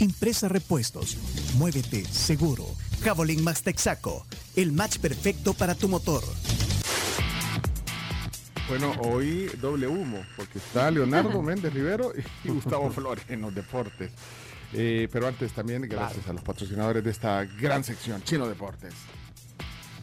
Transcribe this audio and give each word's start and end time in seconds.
Impresa 0.00 0.48
Repuestos. 0.48 1.16
Muévete 1.56 2.04
seguro. 2.04 2.64
Javelin 3.02 3.44
Max 3.44 3.62
Texaco. 3.62 4.26
El 4.56 4.72
match 4.72 4.98
perfecto 4.98 5.54
para 5.54 5.74
tu 5.74 5.88
motor. 5.88 6.22
Bueno, 8.68 8.92
hoy 9.00 9.50
doble 9.60 9.88
humo, 9.88 10.24
porque 10.36 10.58
está 10.58 10.90
Leonardo 10.90 11.42
Méndez 11.42 11.72
Rivero 11.74 12.12
y 12.44 12.48
Gustavo 12.48 12.90
Flores 12.90 13.24
en 13.28 13.42
los 13.42 13.54
deportes. 13.54 14.10
Eh, 14.72 15.08
pero 15.12 15.26
antes 15.26 15.52
también, 15.52 15.82
gracias 15.82 16.28
a 16.28 16.32
los 16.32 16.42
patrocinadores 16.42 17.02
de 17.02 17.10
esta 17.10 17.44
gran 17.44 17.82
sección, 17.84 18.22
Chino 18.22 18.46
Deportes. 18.46 18.94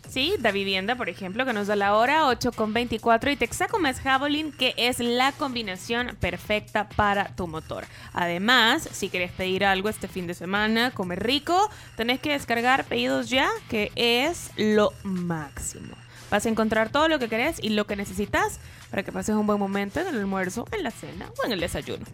Sí, 0.10 0.36
Da 0.40 0.52
Vivienda, 0.52 0.96
por 0.96 1.10
ejemplo, 1.10 1.46
que 1.46 1.54
nos 1.54 1.68
da 1.68 1.76
la 1.76 1.96
hora 1.96 2.28
8 2.28 2.52
con 2.54 2.74
24 2.74 3.30
y 3.32 3.36
Texaco 3.36 3.78
más 3.78 4.00
Javelin, 4.00 4.52
que 4.52 4.74
es 4.78 5.00
la 5.00 5.32
combinación 5.34 6.16
perfecta 6.20 6.88
para 6.90 7.36
tu 7.36 7.48
motor. 7.48 7.86
Además, 8.14 8.88
si 8.92 9.10
quieres 9.10 9.32
pedir 9.32 9.66
algo 9.66 9.90
este 9.90 10.08
fin 10.08 10.26
de 10.26 10.34
semana, 10.34 10.92
comer 10.92 11.22
rico, 11.24 11.70
tenés 11.96 12.20
que 12.20 12.32
descargar 12.32 12.86
pedidos 12.86 13.30
ya, 13.30 13.50
que 13.70 13.92
es 13.96 14.52
lo 14.56 14.94
máximo. 15.04 15.96
Vas 16.32 16.46
a 16.46 16.50
encontrar 16.50 16.90
todo 16.90 17.08
lo 17.08 17.20
que 17.20 17.28
querés 17.28 17.58
y 17.62 17.70
lo 17.70 17.86
que 17.86 17.96
necesitas 17.96 18.60
para 18.90 19.04
que 19.04 19.12
pases 19.12 19.36
un 19.36 19.48
buen 19.48 19.60
momento 19.60 20.00
en 20.00 20.08
el 20.08 20.18
almuerzo, 20.18 20.66
en 20.72 20.84
la 20.84 20.92
cena 20.92 21.30
o 21.42 21.46
en 21.46 21.52
el 21.52 21.60
desayuno. 21.60 22.06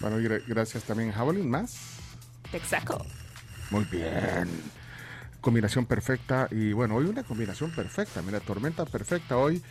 Bueno, 0.00 0.20
y 0.20 0.42
gracias 0.46 0.84
también 0.84 1.12
Javelin 1.12 1.48
más. 1.50 1.76
Texaco. 2.50 3.04
Muy 3.70 3.84
bien. 3.84 4.48
Combinación 5.40 5.86
perfecta 5.86 6.48
y 6.50 6.72
bueno, 6.72 6.96
hoy 6.96 7.06
una 7.06 7.22
combinación 7.22 7.70
perfecta. 7.70 8.22
Mira, 8.22 8.40
tormenta 8.40 8.84
perfecta 8.84 9.36
hoy 9.36 9.62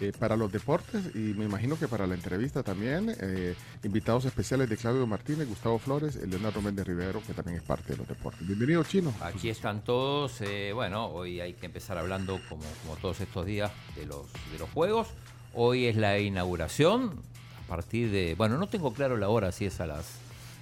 eh, 0.00 0.12
para 0.16 0.36
los 0.36 0.52
deportes 0.52 1.02
y 1.16 1.18
me 1.18 1.44
imagino 1.46 1.76
que 1.76 1.88
para 1.88 2.06
la 2.06 2.14
entrevista 2.14 2.62
también. 2.62 3.12
eh, 3.20 3.54
invitados 3.82 4.24
especiales 4.24 4.68
de 4.68 4.76
Claudio 4.76 5.04
Martínez, 5.06 5.48
Gustavo 5.48 5.78
Flores, 5.80 6.16
y 6.22 6.26
Leonardo 6.28 6.62
Méndez 6.62 6.86
Rivero, 6.86 7.20
que 7.26 7.34
también 7.34 7.56
es 7.58 7.62
parte 7.64 7.92
de 7.92 7.96
los 7.98 8.06
deportes. 8.08 8.46
Bienvenido, 8.46 8.84
Chino. 8.84 9.12
Aquí 9.20 9.48
están 9.50 9.82
todos. 9.82 10.40
eh, 10.42 10.70
bueno, 10.72 11.06
hoy 11.06 11.40
hay 11.40 11.54
que 11.54 11.66
empezar 11.66 11.98
hablando, 11.98 12.40
como, 12.48 12.62
como 12.82 12.96
todos 12.96 13.20
estos 13.20 13.44
días, 13.46 13.72
de 13.96 14.06
los, 14.06 14.32
de 14.52 14.58
los 14.60 14.70
juegos. 14.70 15.08
Hoy 15.54 15.86
es 15.86 15.96
la 15.96 16.18
inauguración. 16.20 17.20
A 17.64 17.68
partir 17.68 18.12
de. 18.12 18.36
Bueno, 18.36 18.58
no 18.58 18.68
tengo 18.68 18.92
claro 18.94 19.16
la 19.16 19.28
hora, 19.28 19.50
si 19.50 19.64
es 19.66 19.80
a 19.80 19.86
las, 19.88 20.06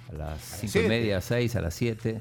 a 0.09 0.13
las 0.13 0.41
cinco 0.41 0.65
y 0.65 0.69
siete. 0.69 0.89
media, 0.89 1.21
seis, 1.21 1.55
a 1.55 1.61
las 1.61 1.75
7. 1.75 2.19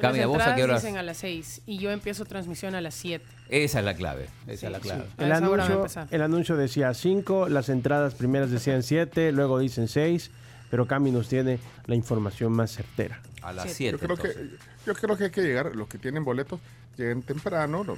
Cami, 0.00 0.20
¿a 0.20 0.26
vos 0.26 0.36
a 0.42 0.54
qué 0.54 0.62
entradas 0.62 0.64
horas? 0.70 0.82
dicen 0.82 0.96
a 0.98 1.02
las 1.02 1.16
6 1.18 1.62
y 1.66 1.78
yo 1.78 1.90
empiezo 1.90 2.24
transmisión 2.24 2.74
a 2.74 2.80
las 2.80 2.94
7. 2.94 3.24
Esa 3.48 3.78
es 3.78 3.84
la 3.84 3.94
clave. 3.94 4.26
Esa 4.46 4.66
es 4.66 4.72
la 4.72 4.78
Sí, 4.78 4.84
clave. 4.84 5.04
sí. 5.04 5.24
El 5.24 5.32
anuncio, 5.32 5.86
el 6.10 6.22
anuncio 6.22 6.56
decía 6.56 6.92
5, 6.94 7.48
las 7.48 7.68
entradas 7.68 8.14
primeras 8.14 8.50
decían 8.50 8.82
7, 8.82 9.32
luego 9.32 9.58
dicen 9.58 9.88
6, 9.88 10.30
pero 10.70 10.86
Cami 10.86 11.10
nos 11.12 11.28
tiene 11.28 11.58
la 11.86 11.94
información 11.94 12.52
más 12.52 12.72
certera. 12.72 13.20
A 13.42 13.52
las 13.52 13.72
Siete. 13.72 13.98
7. 13.98 14.08
Yo 14.08 14.16
creo, 14.16 14.34
que, 14.34 14.56
yo 14.86 14.94
creo 14.94 15.16
que 15.16 15.24
hay 15.24 15.30
que 15.30 15.42
llegar, 15.42 15.74
los 15.76 15.88
que 15.88 15.98
tienen 15.98 16.24
boletos, 16.24 16.60
lleguen 16.96 17.22
temprano, 17.22 17.84
no, 17.84 17.96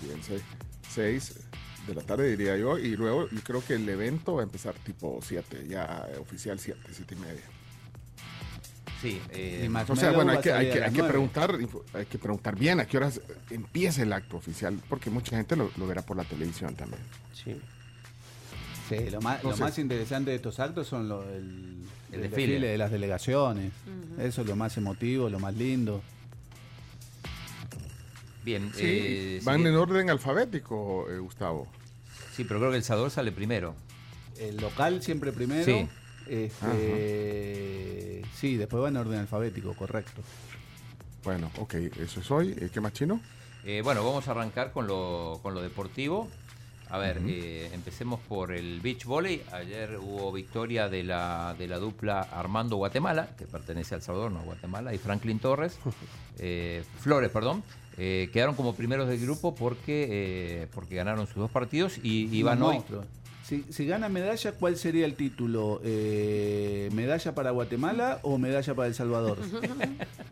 fíjense, 0.00 0.40
6 0.90 1.34
de 1.86 1.94
la 1.94 2.02
tarde 2.02 2.28
diría 2.28 2.56
yo, 2.56 2.78
y 2.78 2.96
luego 2.96 3.28
yo 3.30 3.40
creo 3.42 3.64
que 3.64 3.74
el 3.74 3.88
evento 3.88 4.34
va 4.34 4.40
a 4.40 4.44
empezar 4.44 4.74
tipo 4.74 5.20
7, 5.22 5.66
ya 5.68 6.06
oficial 6.20 6.58
7, 6.58 6.80
7 6.90 7.14
y 7.14 7.18
media. 7.18 7.42
Sí, 9.00 9.20
eh, 9.30 9.70
O 9.88 9.94
sea, 9.96 10.10
bueno, 10.10 10.32
hay 10.32 10.38
que, 10.40 10.52
hay 10.52 10.70
que, 10.70 10.82
hay 10.82 10.90
preguntar, 10.90 11.56
hay 11.94 12.06
que 12.06 12.18
preguntar 12.18 12.56
bien 12.58 12.80
a 12.80 12.86
qué 12.86 12.96
horas 12.96 13.20
empieza 13.48 14.02
el 14.02 14.12
acto 14.12 14.36
oficial, 14.36 14.78
porque 14.88 15.08
mucha 15.08 15.36
gente 15.36 15.54
lo, 15.54 15.70
lo 15.76 15.86
verá 15.86 16.02
por 16.02 16.16
la 16.16 16.24
televisión 16.24 16.74
también. 16.74 17.00
Sí. 17.32 17.56
Sí, 18.88 19.10
lo 19.10 19.20
más, 19.20 19.44
lo 19.44 19.56
más 19.56 19.78
interesante 19.78 20.30
de 20.30 20.36
estos 20.36 20.58
actos 20.58 20.88
son 20.88 21.08
lo- 21.08 21.22
el, 21.22 21.76
El 22.10 22.22
el 22.24 22.30
desfile. 22.30 22.66
de 22.66 22.78
las 22.78 22.90
delegaciones. 22.90 23.70
Eso 24.18 24.40
es 24.40 24.46
lo 24.48 24.56
más 24.56 24.76
emotivo, 24.78 25.28
lo 25.28 25.38
más 25.38 25.54
lindo. 25.54 26.02
bien. 28.44 28.72
Sí, 28.74 28.82
eh, 28.84 29.40
van 29.44 29.60
sí, 29.62 29.68
en 29.68 29.76
orden 29.76 30.10
alfabético, 30.10 31.06
eh, 31.10 31.18
Gustavo. 31.18 31.68
sí, 32.34 32.44
pero 32.44 32.60
creo 32.60 32.70
que 32.70 32.78
el 32.78 32.82
Sador 32.84 33.10
sale 33.10 33.30
primero. 33.32 33.74
El 34.38 34.56
local 34.56 35.02
siempre 35.02 35.32
primero. 35.32 35.64
Sí. 35.64 35.88
Este, 36.28 38.22
sí, 38.34 38.56
después 38.56 38.82
va 38.82 38.88
en 38.88 38.96
orden 38.96 39.20
alfabético, 39.20 39.74
correcto. 39.74 40.22
Bueno, 41.24 41.50
ok, 41.58 41.74
eso 41.74 42.20
es 42.20 42.30
hoy. 42.30 42.54
¿Qué 42.72 42.80
más 42.80 42.92
chino? 42.92 43.20
Eh, 43.64 43.80
bueno, 43.82 44.04
vamos 44.04 44.28
a 44.28 44.30
arrancar 44.30 44.72
con 44.72 44.86
lo, 44.86 45.40
con 45.42 45.54
lo 45.54 45.62
deportivo. 45.62 46.28
A 46.90 46.96
ver, 46.96 47.20
eh, 47.26 47.68
empecemos 47.74 48.18
por 48.20 48.52
el 48.52 48.80
beach 48.80 49.04
volley. 49.04 49.42
Ayer 49.52 49.98
hubo 49.98 50.32
victoria 50.32 50.88
de 50.88 51.02
la, 51.04 51.54
de 51.58 51.68
la 51.68 51.78
dupla 51.78 52.20
Armando 52.20 52.76
Guatemala, 52.76 53.28
que 53.36 53.44
pertenece 53.44 53.94
al 53.94 54.00
Salvador, 54.00 54.32
no 54.32 54.40
a 54.40 54.44
Guatemala, 54.44 54.94
y 54.94 54.98
Franklin 54.98 55.38
Torres, 55.38 55.78
eh, 56.38 56.82
Flores, 57.00 57.30
perdón. 57.30 57.62
Eh, 57.98 58.30
quedaron 58.32 58.54
como 58.54 58.74
primeros 58.74 59.08
del 59.08 59.20
grupo 59.20 59.54
porque, 59.54 60.06
eh, 60.08 60.68
porque 60.72 60.94
ganaron 60.94 61.26
sus 61.26 61.36
dos 61.36 61.50
partidos 61.50 61.98
y, 62.02 62.34
y 62.34 62.42
van 62.42 62.62
hoy. 62.62 62.80
Si, 63.48 63.64
si 63.70 63.86
gana 63.86 64.10
medalla, 64.10 64.52
¿cuál 64.52 64.76
sería 64.76 65.06
el 65.06 65.14
título? 65.14 65.80
Eh, 65.82 66.90
¿Medalla 66.92 67.34
para 67.34 67.50
Guatemala 67.50 68.18
o 68.22 68.36
medalla 68.36 68.74
para 68.74 68.88
El 68.88 68.94
Salvador? 68.94 69.38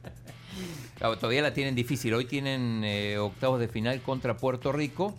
Todavía 0.99 1.41
la 1.41 1.55
tienen 1.55 1.75
difícil. 1.75 2.13
Hoy 2.13 2.27
tienen 2.27 2.83
eh, 2.85 3.17
octavos 3.17 3.59
de 3.59 3.69
final 3.69 4.03
contra 4.03 4.37
Puerto 4.37 4.71
Rico. 4.71 5.17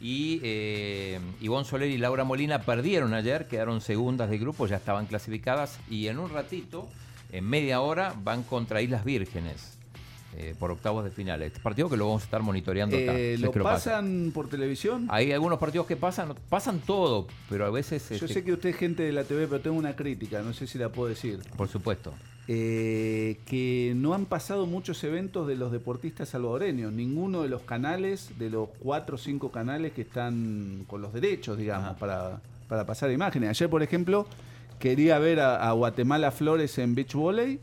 Y 0.00 0.40
eh, 0.42 1.20
Ivonne 1.40 1.64
Soler 1.64 1.88
y 1.88 1.98
Laura 1.98 2.24
Molina 2.24 2.62
perdieron 2.62 3.14
ayer, 3.14 3.46
quedaron 3.46 3.80
segundas 3.80 4.28
de 4.28 4.38
grupo, 4.38 4.66
ya 4.66 4.74
estaban 4.74 5.06
clasificadas. 5.06 5.78
Y 5.88 6.08
en 6.08 6.18
un 6.18 6.30
ratito, 6.30 6.88
en 7.30 7.48
media 7.48 7.80
hora, 7.80 8.12
van 8.24 8.42
contra 8.42 8.82
Islas 8.82 9.04
Vírgenes 9.04 9.75
eh, 10.36 10.54
por 10.58 10.70
octavos 10.70 11.04
de 11.04 11.10
final. 11.10 11.42
Este 11.42 11.60
partido 11.60 11.88
que 11.88 11.96
lo 11.96 12.06
vamos 12.06 12.22
a 12.22 12.24
estar 12.26 12.42
monitoreando 12.42 12.96
acá. 12.96 13.18
Eh, 13.18 13.36
¿Lo 13.38 13.50
pasa. 13.52 13.62
pasan 13.64 14.30
por 14.34 14.48
televisión? 14.48 15.06
Hay 15.10 15.32
algunos 15.32 15.58
partidos 15.58 15.86
que 15.86 15.96
pasan, 15.96 16.34
pasan 16.48 16.80
todo, 16.80 17.26
pero 17.48 17.64
a 17.66 17.70
veces. 17.70 18.08
Yo 18.10 18.14
este, 18.16 18.28
sé 18.28 18.44
que 18.44 18.52
usted 18.52 18.70
es 18.70 18.76
gente 18.76 19.02
de 19.02 19.12
la 19.12 19.24
TV, 19.24 19.46
pero 19.46 19.60
tengo 19.60 19.76
una 19.76 19.96
crítica, 19.96 20.42
no 20.42 20.52
sé 20.52 20.66
si 20.66 20.78
la 20.78 20.88
puedo 20.90 21.08
decir. 21.08 21.40
Por 21.56 21.68
supuesto. 21.68 22.12
Eh, 22.48 23.38
que 23.46 23.92
no 23.96 24.14
han 24.14 24.24
pasado 24.26 24.66
muchos 24.66 25.02
eventos 25.02 25.48
de 25.48 25.56
los 25.56 25.72
deportistas 25.72 26.28
salvadoreños. 26.28 26.92
Ninguno 26.92 27.42
de 27.42 27.48
los 27.48 27.62
canales, 27.62 28.30
de 28.38 28.50
los 28.50 28.68
cuatro 28.78 29.16
o 29.16 29.18
cinco 29.18 29.50
canales 29.50 29.92
que 29.92 30.02
están 30.02 30.84
con 30.86 31.02
los 31.02 31.12
derechos, 31.12 31.58
digamos, 31.58 31.96
para, 31.96 32.40
para 32.68 32.86
pasar 32.86 33.10
imágenes. 33.10 33.50
Ayer, 33.50 33.68
por 33.68 33.82
ejemplo, 33.82 34.26
quería 34.78 35.18
ver 35.18 35.40
a, 35.40 35.68
a 35.68 35.72
Guatemala 35.72 36.30
Flores 36.30 36.78
en 36.78 36.94
beach 36.94 37.14
volley. 37.14 37.58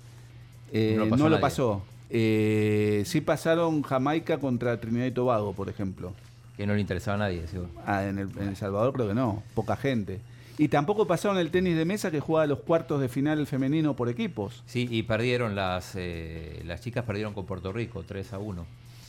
eh, 0.74 0.96
No 0.98 1.08
pasó 1.10 1.30
lo 1.30 1.40
pasó. 1.40 1.84
Eh, 2.16 3.02
sí 3.08 3.22
pasaron 3.22 3.82
Jamaica 3.82 4.38
contra 4.38 4.80
Trinidad 4.80 5.08
y 5.08 5.12
Tobago, 5.12 5.54
por 5.54 5.68
ejemplo. 5.68 6.14
Que 6.56 6.68
no 6.68 6.76
le 6.76 6.82
interesaba 6.82 7.16
a 7.16 7.18
nadie, 7.18 7.48
seguro. 7.48 7.72
Ah, 7.88 8.06
en, 8.06 8.20
el, 8.20 8.30
en 8.40 8.50
El 8.50 8.56
Salvador 8.56 8.94
creo 8.94 9.08
que 9.08 9.16
no, 9.16 9.42
poca 9.56 9.76
gente. 9.76 10.22
Y 10.60 10.68
tampoco 10.68 11.08
pasaron 11.08 11.40
el 11.40 11.50
tenis 11.50 11.76
de 11.76 11.86
mesa 11.86 12.12
que 12.12 12.20
juega 12.20 12.46
los 12.46 12.60
cuartos 12.60 13.02
de 13.02 13.10
final 13.10 13.48
femenino 13.48 13.96
por 13.96 14.08
equipos. 14.10 14.62
Sí, 14.68 14.88
y 14.92 15.02
perdieron 15.02 15.56
las. 15.56 15.94
eh, 15.96 16.62
las 16.66 16.82
chicas 16.82 17.04
perdieron 17.06 17.34
con 17.34 17.48
Puerto 17.48 17.74
Rico, 17.74 18.04
3 18.08 18.34
a 18.34 18.38
1. 18.38 18.66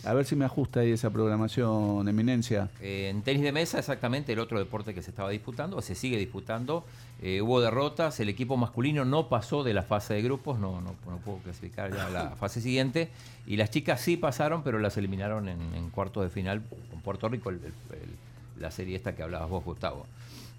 A 0.07 0.13
ver 0.13 0.27
si 0.27 0.37
me 0.37 0.45
ajusta 0.45 0.81
ahí 0.81 0.91
esa 0.93 1.09
programación, 1.11 2.07
Eminencia. 2.07 2.69
Eh, 2.83 3.09
en 3.11 3.23
tenis 3.23 3.43
de 3.43 3.53
mesa, 3.53 3.79
exactamente 3.79 4.35
el 4.35 4.39
otro 4.39 4.59
deporte 4.59 4.93
que 4.93 5.01
se 5.01 5.11
estaba 5.11 5.31
disputando, 5.31 5.79
o 5.79 5.83
se 5.83 5.95
sigue 5.95 6.19
disputando. 6.19 6.85
eh, 7.23 7.41
hubo 7.41 7.61
derrotas, 7.63 8.21
el 8.21 8.29
equipo 8.29 8.57
masculino 8.59 9.07
no 9.07 9.29
pasó 9.31 9.63
de 9.65 9.73
la 9.73 9.83
fase 9.83 10.13
de 10.13 10.21
grupos, 10.23 10.59
no, 10.59 10.83
no, 10.83 10.95
no 11.09 11.17
pudo 11.19 11.39
clasificar 11.39 11.91
ya 11.95 12.07
a 12.07 12.11
la 12.11 12.31
fase 12.39 12.61
siguiente. 12.61 13.09
Y 13.47 13.57
las 13.57 13.71
chicas 13.71 14.01
sí 14.03 14.19
pasaron, 14.19 14.63
pero 14.63 14.79
las 14.79 14.97
eliminaron 14.99 15.49
en, 15.49 15.75
en 15.75 15.89
cuartos 15.89 16.23
de 16.23 16.29
final 16.29 16.63
con 16.91 17.01
Puerto 17.01 17.29
Rico, 17.31 17.49
el- 17.49 17.57
el- 17.57 17.65
el- 17.65 18.61
la 18.63 18.71
serie 18.71 18.95
esta 18.97 19.15
que 19.17 19.23
hablabas 19.23 19.49
vos, 19.49 19.65
Gustavo. 19.65 20.07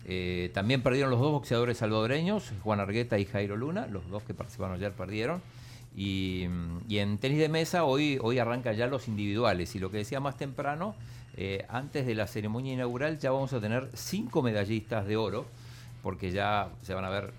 Eh, 0.07 0.49
también 0.53 0.81
perdieron 0.81 1.11
los 1.11 1.19
dos 1.19 1.31
boxeadores 1.31 1.77
salvadoreños, 1.77 2.51
Juan 2.63 2.79
Argueta 2.79 3.17
y 3.19 3.25
Jairo 3.25 3.55
Luna, 3.57 3.85
los 3.87 4.09
dos 4.09 4.23
que 4.23 4.33
participaron 4.33 4.75
ayer 4.75 4.91
perdieron. 4.91 5.41
Y, 5.95 6.47
mm, 6.49 6.91
y 6.91 6.99
en 6.99 7.17
tenis 7.17 7.39
de 7.39 7.49
mesa 7.49 7.83
hoy, 7.85 8.19
hoy 8.21 8.39
arrancan 8.39 8.75
ya 8.75 8.87
los 8.87 9.07
individuales. 9.07 9.75
Y 9.75 9.79
lo 9.79 9.91
que 9.91 9.97
decía 9.97 10.19
más 10.19 10.37
temprano, 10.37 10.95
eh, 11.37 11.65
antes 11.67 12.05
de 12.05 12.15
la 12.15 12.27
ceremonia 12.27 12.73
inaugural 12.73 13.19
ya 13.19 13.31
vamos 13.31 13.51
a 13.51 13.59
tener 13.59 13.89
cinco 13.93 14.41
medallistas 14.41 15.05
de 15.05 15.17
oro, 15.17 15.45
porque 16.01 16.31
ya 16.31 16.69
se 16.81 16.93
van 16.93 17.03
a 17.03 17.09
ver 17.09 17.33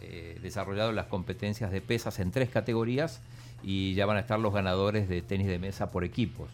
eh, 0.00 0.38
desarrollado 0.42 0.92
las 0.92 1.06
competencias 1.06 1.72
de 1.72 1.80
pesas 1.80 2.20
en 2.20 2.30
tres 2.30 2.50
categorías 2.50 3.20
y 3.64 3.94
ya 3.94 4.06
van 4.06 4.16
a 4.16 4.20
estar 4.20 4.38
los 4.38 4.54
ganadores 4.54 5.08
de 5.08 5.22
tenis 5.22 5.48
de 5.48 5.58
mesa 5.58 5.90
por 5.90 6.04
equipos. 6.04 6.48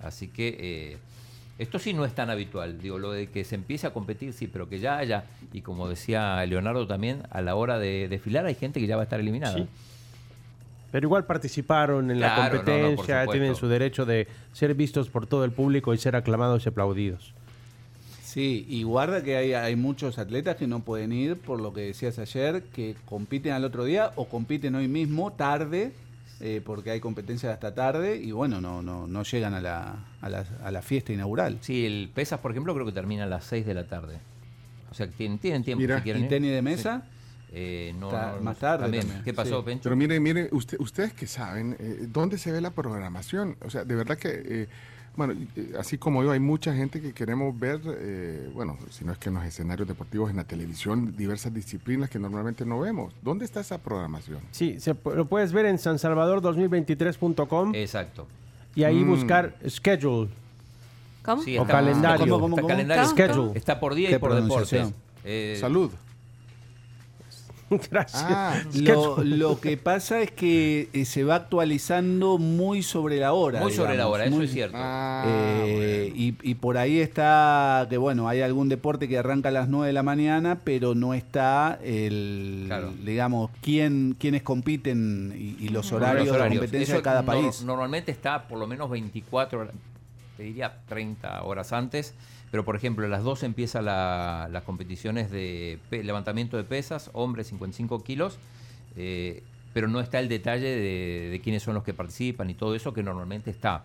Así 0.00 0.28
que 0.28 0.56
eh, 0.58 0.98
esto 1.58 1.78
sí 1.78 1.92
no 1.92 2.04
es 2.04 2.14
tan 2.14 2.30
habitual. 2.30 2.80
Digo, 2.80 2.98
lo 2.98 3.12
de 3.12 3.28
que 3.28 3.44
se 3.44 3.56
empiece 3.56 3.86
a 3.86 3.92
competir, 3.92 4.32
sí, 4.32 4.46
pero 4.46 4.68
que 4.68 4.78
ya 4.78 4.96
haya, 4.96 5.24
y 5.52 5.60
como 5.60 5.88
decía 5.88 6.44
Leonardo 6.46 6.86
también, 6.86 7.22
a 7.30 7.42
la 7.42 7.54
hora 7.54 7.78
de 7.78 8.08
desfilar 8.08 8.46
hay 8.46 8.54
gente 8.54 8.80
que 8.80 8.86
ya 8.86 8.96
va 8.96 9.02
a 9.02 9.04
estar 9.04 9.20
eliminada. 9.20 9.58
Sí. 9.58 9.68
Pero 10.90 11.06
igual 11.06 11.24
participaron 11.24 12.10
en 12.10 12.20
la 12.20 12.28
no, 12.28 12.44
no, 12.44 12.50
competencia, 12.50 13.26
tienen 13.26 13.54
su 13.54 13.68
derecho 13.68 14.06
de 14.06 14.26
ser 14.52 14.74
vistos 14.74 15.10
por 15.10 15.26
todo 15.26 15.44
el 15.44 15.52
público 15.52 15.92
y 15.92 15.98
ser 15.98 16.16
aclamados 16.16 16.64
y 16.64 16.68
aplaudidos. 16.70 17.34
Sí, 18.24 18.66
y 18.68 18.82
guarda 18.82 19.22
que 19.22 19.36
hay, 19.36 19.54
hay 19.54 19.74
muchos 19.74 20.18
atletas 20.18 20.56
que 20.56 20.66
no 20.66 20.80
pueden 20.80 21.12
ir, 21.12 21.36
por 21.36 21.60
lo 21.60 21.72
que 21.72 21.80
decías 21.82 22.18
ayer, 22.18 22.62
que 22.74 22.94
compiten 23.06 23.52
al 23.52 23.64
otro 23.64 23.84
día 23.84 24.12
o 24.16 24.26
compiten 24.28 24.74
hoy 24.74 24.86
mismo, 24.86 25.32
tarde, 25.32 25.92
eh, 26.40 26.60
porque 26.64 26.90
hay 26.90 27.00
competencias 27.00 27.52
hasta 27.52 27.74
tarde, 27.74 28.16
y 28.16 28.30
bueno, 28.30 28.60
no, 28.60 28.82
no, 28.82 29.06
no 29.06 29.22
llegan 29.24 29.54
a 29.54 29.60
la, 29.60 30.04
a, 30.20 30.28
la, 30.28 30.44
a 30.62 30.70
la 30.70 30.82
fiesta 30.82 31.12
inaugural. 31.12 31.58
Sí, 31.62 31.84
el 31.84 32.10
pesas, 32.14 32.38
por 32.40 32.50
ejemplo, 32.50 32.74
creo 32.74 32.86
que 32.86 32.92
termina 32.92 33.24
a 33.24 33.26
las 33.26 33.44
6 33.44 33.66
de 33.66 33.74
la 33.74 33.84
tarde. 33.84 34.18
O 34.90 34.94
sea, 34.94 35.06
que 35.06 35.12
tienen, 35.12 35.38
tienen 35.38 35.64
tiempo 35.64 35.80
Mira. 35.80 35.96
si 35.96 36.02
quieren 36.02 36.24
¿Y 36.24 36.28
tenis 36.28 36.50
de 36.50 36.62
mesa? 36.62 37.02
Eh, 37.52 37.94
no, 37.98 38.08
Ta- 38.08 38.34
no, 38.36 38.42
más 38.42 38.58
tarde 38.58 38.82
también. 38.84 39.04
también, 39.04 39.24
¿Qué 39.24 39.32
pasó, 39.32 39.60
sí. 39.60 39.64
Pencho? 39.66 39.82
Pero 39.84 39.96
miren, 39.96 40.22
miren, 40.22 40.48
usted, 40.52 40.78
ustedes 40.80 41.12
que 41.14 41.26
saben, 41.26 41.76
eh, 41.78 42.06
¿dónde 42.12 42.36
se 42.38 42.52
ve 42.52 42.60
la 42.60 42.70
programación? 42.70 43.56
O 43.64 43.70
sea, 43.70 43.84
de 43.84 43.94
verdad 43.94 44.18
que, 44.18 44.28
eh, 44.44 44.68
bueno, 45.16 45.32
eh, 45.56 45.72
así 45.80 45.96
como 45.98 46.22
yo, 46.22 46.30
hay 46.30 46.40
mucha 46.40 46.74
gente 46.74 47.00
que 47.00 47.12
queremos 47.12 47.58
ver, 47.58 47.80
eh, 47.86 48.50
bueno, 48.54 48.76
si 48.90 49.04
no 49.04 49.12
es 49.12 49.18
que 49.18 49.30
en 49.30 49.36
los 49.36 49.44
escenarios 49.44 49.88
deportivos, 49.88 50.30
en 50.30 50.36
la 50.36 50.44
televisión, 50.44 51.16
diversas 51.16 51.52
disciplinas 51.54 52.10
que 52.10 52.18
normalmente 52.18 52.64
no 52.66 52.78
vemos. 52.80 53.14
¿Dónde 53.22 53.44
está 53.46 53.60
esa 53.60 53.78
programación? 53.78 54.40
Sí, 54.52 54.78
se 54.78 54.94
lo 55.04 55.24
puedes 55.24 55.52
ver 55.52 55.64
en 55.66 55.78
sansalvador2023.com 55.78 57.74
Exacto. 57.74 58.26
y 58.74 58.84
ahí 58.84 59.02
Mm. 59.04 59.08
buscar 59.08 59.56
schedule. 59.66 60.28
¿Cómo? 61.22 61.42
Sí, 61.42 61.58
O 61.58 61.62
está- 61.62 61.72
calendario. 61.74 62.14
está- 62.24 62.24
¿Cómo, 62.30 62.40
cómo, 62.40 62.54
está 62.56 62.60
cómo? 62.62 62.68
calendario. 62.68 63.02
¿Cómo? 63.04 63.14
Schedule. 63.16 63.58
Está 63.58 63.80
por 63.80 63.94
día 63.94 64.08
y 64.08 64.12
¿Qué 64.12 64.18
por 64.20 64.34
deportes. 64.40 64.92
Eh, 65.24 65.56
Salud. 65.60 65.90
Gracias. 67.90 68.22
Ah, 68.26 68.62
Lo, 68.74 69.22
lo 69.22 69.60
que 69.60 69.76
pasa 69.76 70.20
es 70.20 70.30
que 70.30 70.88
eh, 70.92 71.04
se 71.04 71.24
va 71.24 71.36
actualizando 71.36 72.38
muy 72.38 72.82
sobre 72.82 73.18
la 73.18 73.32
hora. 73.32 73.60
Muy 73.60 73.72
sobre 73.72 73.96
la 73.96 74.08
hora, 74.08 74.24
eso 74.26 74.36
muy- 74.36 74.44
es 74.46 74.52
cierto. 74.52 74.76
ah, 74.78 75.24
Eh, 75.26 76.12
bueno. 76.12 76.16
y, 76.44 76.50
y 76.50 76.54
por 76.54 76.78
ahí 76.78 76.98
está 77.00 77.86
que 77.90 77.96
bueno, 77.98 78.28
hay 78.28 78.40
algún 78.40 78.68
deporte 78.68 79.08
que 79.08 79.18
arranca 79.18 79.48
a 79.50 79.52
las 79.52 79.68
9 79.68 79.86
de 79.88 79.92
la 79.92 80.02
mañana, 80.02 80.60
pero 80.64 80.94
no 80.94 81.14
está 81.14 81.78
el, 81.82 82.64
Claro. 82.66 82.92
digamos, 83.04 83.50
quién, 83.60 84.16
quiénes 84.18 84.42
compiten 84.42 85.34
y, 85.36 85.64
y 85.64 85.68
los 85.68 85.92
horarios, 85.92 86.26
Los 86.26 86.34
de 86.34 86.40
horarios. 86.40 86.60
competencia 86.60 86.92
Eso 86.94 86.96
de 86.98 87.02
cada 87.02 87.20
no- 87.22 87.26
país. 87.26 87.62
Normalmente 87.62 88.12
está 88.12 88.46
por 88.48 88.58
lo 88.58 88.66
menos 88.66 88.88
24 88.90 89.60
horas, 89.60 89.74
te 90.38 90.44
diría 90.44 90.78
30 90.88 91.42
horas 91.42 91.72
antes, 91.72 92.14
pero 92.52 92.64
por 92.64 92.76
ejemplo 92.76 93.04
a 93.04 93.08
las 93.08 93.24
12 93.24 93.44
empiezan 93.44 93.86
la- 93.86 94.48
las 94.52 94.62
competiciones 94.62 95.32
de 95.32 95.80
levantamiento 95.90 96.56
de 96.56 96.62
pesas, 96.62 97.10
hombres 97.12 97.48
55 97.48 98.04
kilos, 98.04 98.38
eh, 98.96 99.42
pero 99.74 99.88
no 99.88 100.00
está 100.00 100.20
el 100.20 100.28
detalle 100.28 100.68
de, 100.68 101.28
de 101.30 101.40
quiénes 101.40 101.64
son 101.64 101.74
los 101.74 101.82
que 101.82 101.92
participan 101.92 102.48
y 102.50 102.54
todo 102.54 102.76
eso 102.76 102.94
que 102.94 103.02
normalmente 103.02 103.50
está. 103.50 103.84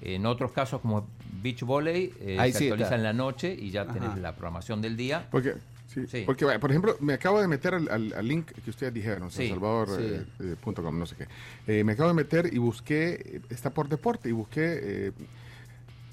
En 0.00 0.26
otros 0.26 0.50
casos 0.50 0.80
como 0.80 1.06
beach 1.40 1.62
volley, 1.62 2.12
eh, 2.20 2.36
Ahí 2.40 2.50
se 2.52 2.58
sí 2.58 2.64
actualiza 2.64 2.86
está. 2.86 2.96
en 2.96 3.02
la 3.04 3.12
noche 3.12 3.56
y 3.56 3.70
ya 3.70 3.82
Ajá. 3.82 3.92
tenés 3.92 4.18
la 4.18 4.32
programación 4.32 4.82
del 4.82 4.96
día. 4.96 5.28
Porque, 5.30 5.54
sí, 5.86 6.08
Sí. 6.08 6.24
porque 6.26 6.44
por 6.58 6.70
ejemplo, 6.70 6.96
me 6.98 7.12
acabo 7.12 7.40
de 7.40 7.46
meter 7.46 7.74
al, 7.74 7.88
al- 7.88 8.12
al 8.12 8.26
link 8.26 8.50
que 8.50 8.70
ustedes 8.70 8.92
dijeron, 8.92 9.30
Sí, 9.30 9.48
salvador.com, 9.50 10.98
no 10.98 11.06
sé 11.06 11.14
qué. 11.14 11.26
Eh, 11.68 11.84
me 11.84 11.92
acabo 11.92 12.08
de 12.08 12.14
meter 12.16 12.52
y 12.52 12.58
busqué, 12.58 13.12
eh, 13.36 13.40
está 13.50 13.70
por 13.70 13.88
deporte, 13.88 14.28
y 14.28 14.32
busqué, 14.32 14.80
eh, 14.82 15.12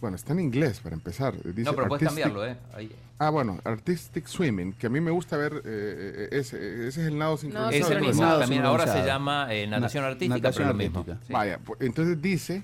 bueno, 0.01 0.15
está 0.15 0.33
en 0.33 0.39
inglés 0.39 0.79
para 0.79 0.95
empezar. 0.95 1.33
Dice 1.43 1.63
no, 1.63 1.75
pero 1.75 1.87
puedes 1.87 2.07
cambiarlo, 2.07 2.45
¿eh? 2.45 2.55
Ahí. 2.73 2.91
Ah, 3.17 3.29
bueno, 3.31 3.59
Artistic 3.65 4.27
Swimming, 4.27 4.73
que 4.73 4.87
a 4.87 4.89
mí 4.89 5.01
me 5.01 5.11
gusta 5.11 5.35
ver, 5.35 5.53
eh, 5.55 5.61
eh, 5.65 6.29
ese, 6.31 6.87
ese 6.87 7.01
es 7.01 7.07
el 7.07 7.17
nado 7.17 7.35
sincronizado. 7.37 7.71
Es 7.85 7.89
el 7.91 7.99
no, 8.01 8.07
mismo. 8.07 8.21
nada 8.23 8.39
También 8.39 8.63
ahora 8.63 8.87
se 8.87 9.05
llama 9.05 9.53
eh, 9.53 9.67
natación 9.67 10.03
Na- 10.03 10.09
artística, 10.11 10.35
natación 10.35 10.67
pero 10.67 10.69
es 10.69 10.73
lo 10.77 10.83
mismo. 10.83 10.99
artística. 10.99 11.27
Sí. 11.27 11.33
Vaya, 11.33 11.59
pues, 11.65 11.81
entonces 11.81 12.21
dice 12.21 12.63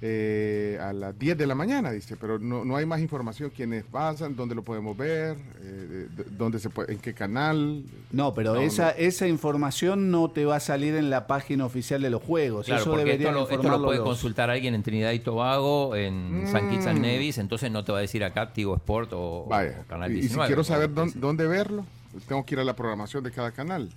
eh, 0.00 0.78
a 0.80 0.92
las 0.92 1.18
10 1.18 1.36
de 1.36 1.46
la 1.46 1.54
mañana, 1.56 1.90
dice, 1.90 2.16
pero 2.16 2.38
no, 2.38 2.64
no 2.64 2.76
hay 2.76 2.86
más 2.86 3.00
información, 3.00 3.50
quiénes 3.54 3.84
pasan, 3.84 4.36
dónde 4.36 4.54
lo 4.54 4.62
podemos 4.62 4.96
ver, 4.96 5.36
eh, 5.60 6.06
de- 6.16 6.24
dónde 6.36 6.60
se 6.60 6.70
puede, 6.70 6.92
en 6.92 6.98
qué 7.00 7.14
canal. 7.14 7.82
No, 8.12 8.32
pero 8.32 8.54
No, 8.54 8.60
esa, 8.60 8.86
no. 8.86 8.90
esa 8.98 9.26
información 9.26 10.10
no 10.12 10.30
te 10.30 10.44
va 10.44 10.56
a 10.56 10.60
salir 10.60 10.94
en 10.94 11.10
la 11.10 11.26
página 11.26 11.64
oficial 11.66 12.00
de 12.00 12.10
los 12.10 12.22
juegos. 12.22 12.66
Claro, 12.66 12.82
Eso 12.82 12.90
porque 12.92 13.14
esto 13.14 13.32
lo, 13.32 13.50
esto 13.50 13.68
lo 13.68 13.84
puede 13.84 13.98
los- 13.98 14.06
consultar 14.06 14.50
alguien 14.50 14.74
en 14.74 14.82
Trinidad 14.84 15.10
y 15.12 15.18
Tobago, 15.18 15.96
en 15.96 16.44
San 16.50 16.70
Kitts 16.70 16.86
and 16.86 16.98
Mm. 17.00 17.02
Nevis, 17.02 17.38
entonces 17.38 17.70
no 17.72 17.84
te 17.84 17.90
va 17.92 17.98
a 17.98 18.02
decir 18.02 18.22
acá 18.22 18.52
Tigo 18.52 18.76
Sport 18.76 19.10
o, 19.14 19.46
Vaya, 19.48 19.80
o 19.84 19.88
Canal 19.88 20.12
y, 20.12 20.18
y 20.18 20.20
19. 20.20 20.46
si 20.46 20.48
quiero 20.48 20.62
saber 20.64 20.94
dónde, 20.94 21.18
dónde 21.18 21.46
verlo, 21.46 21.84
tengo 22.28 22.44
que 22.46 22.54
ir 22.54 22.60
a 22.60 22.64
la 22.64 22.74
programación 22.76 23.24
de 23.24 23.32
cada 23.32 23.50
canal. 23.50 23.88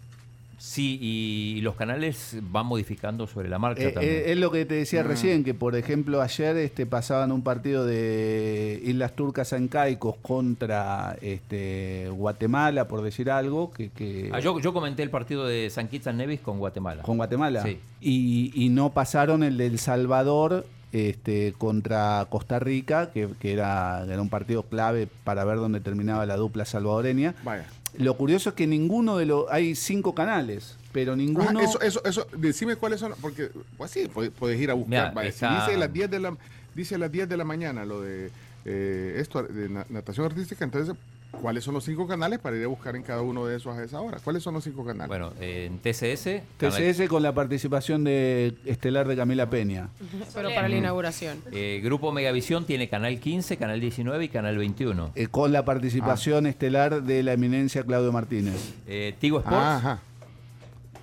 Sí, 0.63 0.99
y 1.01 1.59
los 1.61 1.73
canales 1.75 2.37
van 2.43 2.67
modificando 2.67 3.25
sobre 3.25 3.49
la 3.49 3.57
marcha 3.57 3.81
Eh, 3.81 3.91
también. 3.93 4.13
eh, 4.13 4.23
es 4.31 4.37
lo 4.37 4.51
que 4.51 4.63
te 4.65 4.75
decía 4.75 4.99
Ah. 4.99 5.03
recién, 5.03 5.43
que 5.43 5.55
por 5.55 5.75
ejemplo 5.75 6.21
ayer 6.21 6.55
este, 6.57 6.85
pasaban 6.85 7.31
un 7.31 7.41
partido 7.41 7.83
de 7.83 8.79
Islas 8.85 9.15
Turcas 9.15 9.53
en 9.53 9.67
Caicos 9.67 10.17
contra 10.21 11.17
este, 11.19 12.09
Guatemala, 12.11 12.87
por 12.87 13.01
decir 13.01 13.31
algo, 13.31 13.71
que, 13.71 13.89
que- 13.89 14.29
Ah, 14.31 14.39
yo, 14.39 14.59
yo 14.59 14.71
comenté 14.71 15.01
el 15.01 15.09
partido 15.09 15.47
de 15.47 15.67
San 15.71 15.87
Kitts 15.87 16.05
and 16.05 16.19
Nevis 16.19 16.41
con 16.41 16.59
Guatemala. 16.59 17.01
con 17.01 17.17
Guatemala, 17.17 17.63
Sí. 17.63 17.79
y, 17.99 18.51
y 18.53 18.69
no 18.69 18.91
pasaron 18.91 19.41
el 19.41 19.57
del 19.57 19.79
Salvador 19.79 20.67
este, 20.91 21.53
contra 21.57 22.27
Costa 22.29 22.59
Rica, 22.59 23.11
que, 23.11 23.29
que 23.39 23.53
era, 23.53 24.03
era 24.07 24.21
un 24.21 24.29
partido 24.29 24.61
clave 24.63 25.07
para 25.23 25.43
ver 25.43 25.57
dónde 25.57 25.79
terminaba 25.79 26.25
la 26.27 26.35
dupla 26.35 26.65
salvadoreña. 26.65 27.33
Vaya. 27.43 27.65
Lo 27.97 28.15
curioso 28.17 28.49
es 28.49 28.55
que 28.55 28.67
ninguno 28.67 29.17
de 29.17 29.25
los... 29.25 29.45
Hay 29.51 29.75
cinco 29.75 30.15
canales, 30.15 30.77
pero 30.91 31.15
ninguno... 31.15 31.59
Ajá, 31.59 31.61
eso, 31.69 31.81
eso, 31.81 32.01
eso, 32.05 32.27
decime 32.37 32.75
cuáles 32.75 32.99
son, 32.99 33.13
porque, 33.21 33.49
pues 33.77 33.91
sí, 33.91 34.07
puedes, 34.37 34.59
ir 34.59 34.71
a 34.71 34.73
buscar. 34.75 34.89
Mira, 34.89 35.11
Vaya, 35.11 35.29
está- 35.29 35.65
Si 35.65 35.71
dice 35.71 35.77
las 35.79 35.91
10 35.91 36.09
de 36.11 36.19
la, 36.19 36.37
dice 36.73 36.97
las 36.97 37.11
10 37.11 37.27
de 37.29 37.37
la 37.37 37.43
mañana 37.43 37.85
lo 37.85 38.01
de 38.01 38.31
eh, 38.65 39.15
esto 39.17 39.43
de 39.43 39.69
na- 39.69 39.85
natación 39.89 40.25
artística, 40.25 40.63
entonces, 40.63 40.95
¿cuáles 41.31 41.63
son 41.63 41.73
los 41.73 41.83
cinco 41.85 42.07
canales 42.07 42.39
para 42.39 42.57
ir 42.57 42.63
a 42.63 42.67
buscar 42.67 42.95
en 42.95 43.03
cada 43.03 43.21
uno 43.21 43.45
de 43.45 43.57
esos 43.57 43.77
a 43.77 43.83
esa 43.83 44.01
hora? 44.01 44.19
¿Cuáles 44.23 44.43
son 44.43 44.53
los 44.53 44.63
cinco 44.63 44.83
canales? 44.85 45.07
Bueno, 45.07 45.31
en 45.39 45.79
TCS, 45.79 46.41
canal- 46.57 46.77
TCS 46.77 47.07
con 47.07 47.23
la 47.23 47.33
participación 47.33 48.03
de 48.03 48.55
estelar 48.65 49.07
de 49.07 49.15
Camila 49.15 49.49
Peña. 49.49 49.89
Pero 50.33 50.49
para 50.49 50.67
la 50.67 50.75
inauguración. 50.75 51.39
eh, 51.51 51.81
Grupo 51.83 52.11
Megavisión 52.11 52.65
tiene 52.65 52.89
canal 52.89 53.19
15, 53.19 53.57
canal 53.57 53.79
19 53.79 54.23
y 54.25 54.29
canal 54.29 54.57
21. 54.57 55.11
Eh, 55.15 55.27
con 55.27 55.51
la 55.51 55.63
participación 55.65 56.45
estelar 56.47 57.03
de 57.03 57.23
la 57.23 57.33
eminencia 57.33 57.83
Claudio 57.83 58.11
Martínez. 58.11 58.73
Eh, 58.87 59.15
Tigo 59.19 59.39
Sports, 59.39 59.57
Ah, 59.59 59.77
ajá. 59.77 59.99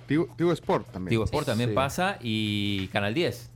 Tigo, 0.07 0.27
Tigo 0.37 0.51
Sport 0.53 0.91
también. 0.91 1.09
Tigo 1.09 1.23
Sport 1.25 1.45
también 1.45 1.69
Sí. 1.69 1.75
pasa 1.75 2.17
y 2.21 2.87
canal 2.87 3.13
10. 3.13 3.49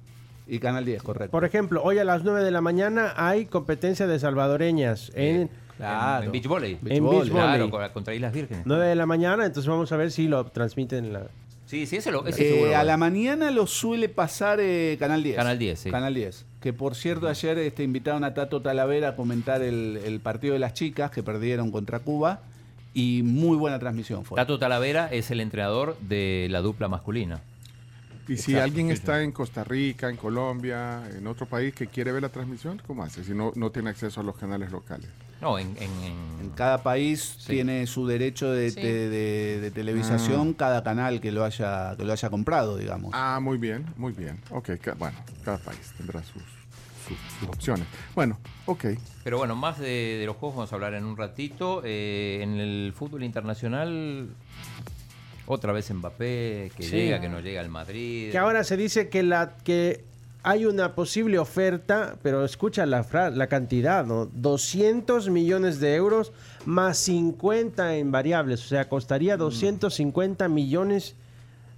Y 0.46 0.60
Canal 0.60 0.84
10, 0.84 1.02
correcto. 1.02 1.32
Por 1.32 1.46
ejemplo, 1.46 1.82
hoy 1.82 2.00
a 2.00 2.04
las 2.04 2.26
9 2.26 2.44
de 2.44 2.52
la 2.52 2.60
mañana 2.60 3.14
hay 3.16 3.46
competencia 3.46 4.08
de 4.08 4.20
salvadoreñas 4.20 5.10
en 5.16 5.50
Claro. 5.78 6.20
En, 6.20 6.26
en 6.28 6.32
Beach 6.32 6.48
Volley. 6.48 6.78
Beach 6.82 6.98
En 6.98 7.04
volley. 7.04 7.20
beach 7.22 7.32
Claro, 7.32 7.52
volley. 7.52 7.70
contra- 7.72 7.94
contra 7.94 8.14
Islas 8.16 8.34
Vírgenes. 8.34 8.64
9 8.66 8.86
de 8.88 8.96
la 8.96 9.06
mañana, 9.06 9.46
entonces 9.46 9.68
vamos 9.70 9.92
a 9.92 9.98
ver 9.98 10.12
si 10.12 10.28
lo 10.28 10.46
transmiten 10.46 11.06
en 11.06 11.14
la... 11.14 11.28
Sí, 11.66 11.86
sí, 11.88 11.96
ese, 11.96 12.12
lo, 12.12 12.28
Eh, 12.28 12.34
seguro. 12.34 12.78
a 12.78 12.84
la 12.84 12.98
mañana 12.98 13.50
lo 13.50 13.66
suele 13.66 14.08
pasar 14.10 14.60
eh, 14.62 14.96
Canal 15.00 15.24
10. 15.24 15.36
Canal 15.36 15.58
10, 15.58 15.80
sí. 15.80 15.90
Canal 15.92 16.14
10. 16.14 16.46
Que 16.60 16.74
por 16.74 16.94
cierto, 16.94 17.28
ayer 17.28 17.58
este, 17.58 17.84
invitaron 17.84 18.24
a 18.24 18.34
Tato 18.34 18.62
Talavera 18.62 19.10
a 19.10 19.16
comentar 19.16 19.62
el, 19.64 20.00
el 20.06 20.20
partido 20.20 20.54
de 20.54 20.60
las 20.60 20.74
chicas 20.74 21.10
que 21.10 21.24
perdieron 21.24 21.72
contra 21.72 22.00
Cuba. 22.00 22.42
Y 22.94 23.24
muy 23.24 23.58
buena 23.58 23.80
transmisión 23.80 24.24
fue. 24.24 24.36
Tato 24.36 24.60
Talavera 24.60 25.08
es 25.12 25.32
el 25.32 25.40
entrenador 25.40 25.98
de 26.02 26.48
la 26.52 26.62
dupla 26.62 26.88
masculina. 26.90 27.40
Y 28.28 28.38
si 28.38 28.52
Exacto, 28.52 28.64
alguien 28.64 28.88
sí, 28.88 28.94
está 28.94 29.24
en 29.24 29.32
Costa 29.32 29.64
Rica, 29.64 30.10
en 30.10 30.16
Colombia, 30.18 31.02
en 31.18 31.26
otro 31.26 31.48
país 31.48 31.74
que 31.74 31.88
quiere 31.88 32.12
ver 32.12 32.22
la 32.22 32.30
transmisión, 32.30 32.80
¿cómo 32.86 33.04
hace? 33.04 33.24
Si 33.24 33.34
no, 33.34 33.52
no 33.56 33.72
tiene 33.72 33.90
acceso 33.90 34.22
a 34.22 34.24
los 34.24 34.38
canales 34.38 34.72
locales. 34.72 35.10
No, 35.44 35.60
en, 35.60 35.76
en- 35.78 36.04
en- 36.04 36.34
En 36.44 36.50
cada 36.56 36.84
país 36.84 37.36
Sí. 37.40 37.54
tiene 37.54 37.88
su 37.88 38.06
derecho 38.06 38.52
de, 38.52 38.70
Sí. 38.70 38.76
te- 38.76 39.10
de- 39.10 39.60
de 39.62 39.72
televisación, 39.72 40.54
cada 40.54 40.84
canal 40.84 41.20
que 41.22 41.32
lo 41.32 41.44
haya 41.46 41.96
que 41.98 42.04
lo 42.04 42.12
haya 42.14 42.30
comprado, 42.30 42.78
digamos. 42.78 43.12
Ah, 43.14 43.40
muy 43.42 43.58
bien, 43.58 43.86
muy 43.98 44.12
bien. 44.14 44.40
Ok, 44.52 44.72
ca- 44.82 44.94
bueno, 44.94 45.18
cada 45.46 45.58
país 45.58 45.94
tendrá 45.98 46.22
sus, 46.22 46.44
sus, 47.08 47.18
sus 47.40 47.48
opciones. 47.50 47.86
Bueno, 48.14 48.38
ok. 48.66 48.86
Pero 49.24 49.38
bueno, 49.38 49.56
más 49.56 49.80
de, 49.80 50.18
de 50.20 50.26
los 50.26 50.36
juegos 50.36 50.58
vamos 50.58 50.72
a 50.72 50.76
hablar 50.76 50.94
en 50.96 51.06
un 51.06 51.16
ratito. 51.18 51.82
Eh, 51.86 52.40
en 52.44 52.60
el 52.60 52.94
fútbol 52.96 53.24
internacional, 53.24 54.28
otra 55.46 55.72
vez 55.74 55.90
Mbappé, 55.94 56.72
que 56.76 56.84
Sí. 56.84 56.92
llega, 56.92 57.20
que 57.22 57.30
no 57.30 57.40
llega 57.40 57.62
al 57.62 57.70
Madrid. 57.70 58.32
Que 58.32 58.38
ahora 58.38 58.64
se 58.64 58.78
dice 58.78 59.10
que 59.10 59.24
la 59.24 59.56
que 59.64 60.04
hay 60.44 60.66
una 60.66 60.94
posible 60.94 61.40
oferta, 61.40 62.18
pero 62.22 62.44
escucha 62.44 62.86
la, 62.86 63.04
fra- 63.04 63.30
la 63.30 63.48
cantidad, 63.48 64.06
¿no? 64.06 64.26
200 64.26 65.30
millones 65.30 65.80
de 65.80 65.96
euros 65.96 66.32
más 66.66 66.98
50 67.00 67.96
en 67.96 68.12
variables, 68.12 68.64
o 68.66 68.68
sea, 68.68 68.90
costaría 68.90 69.38
250 69.38 70.48
millones 70.50 71.16